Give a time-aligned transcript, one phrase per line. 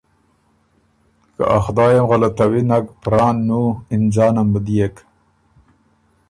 [1.55, 3.61] ا خدای ام غلطوی نک، پران نُو،
[3.93, 4.95] اِنځانم بُو ديېک